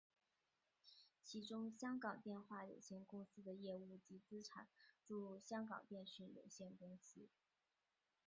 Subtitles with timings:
[1.23, 4.67] 其中香港电话有限公司的业务及资产
[5.05, 7.29] 注入香港电讯有限公司。